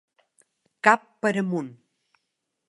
Cap 0.87 1.05
per 1.27 1.33
amunt. 1.43 1.71